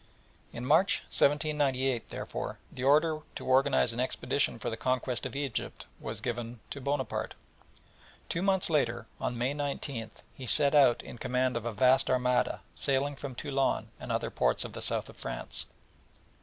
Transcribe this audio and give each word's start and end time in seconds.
In 0.51 0.65
March, 0.65 1.01
1798, 1.11 2.09
therefore, 2.09 2.57
the 2.71 2.83
order 2.83 3.19
to 3.35 3.45
organise 3.45 3.93
an 3.93 3.99
expedition 3.99 4.57
for 4.57 4.71
the 4.71 4.75
conquest 4.75 5.27
of 5.27 5.35
Egypt 5.35 5.85
was 5.99 6.21
given 6.21 6.59
to 6.71 6.81
Bonaparte, 6.81 7.35
and 7.35 7.85
two 8.27 8.41
months 8.41 8.67
later, 8.67 9.05
on 9.19 9.37
May 9.37 9.53
19th, 9.53 10.23
he 10.33 10.47
set 10.47 10.73
out 10.73 11.03
in 11.03 11.19
command 11.19 11.55
of 11.55 11.65
a 11.67 11.71
vast 11.71 12.09
armada, 12.09 12.61
sailing 12.73 13.15
from 13.15 13.35
Toulon 13.35 13.89
and 13.99 14.11
other 14.11 14.31
ports 14.31 14.65
of 14.65 14.73
the 14.73 14.81
south 14.81 15.07
of 15.07 15.17
France. 15.17 15.67